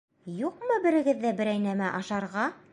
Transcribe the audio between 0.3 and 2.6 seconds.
Юҡмы берегеҙҙә берәй нәмә ашарға?